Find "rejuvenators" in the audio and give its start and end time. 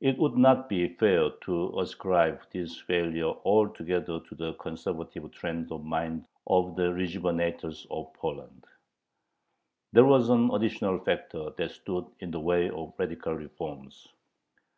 6.94-7.86